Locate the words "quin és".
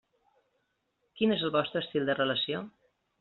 1.19-1.43